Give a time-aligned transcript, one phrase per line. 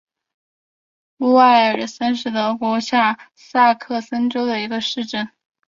[1.19, 5.29] 乌埃尔森是德国下萨克森州的一个市镇。